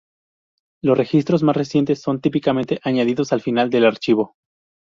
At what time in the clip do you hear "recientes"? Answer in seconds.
1.55-2.01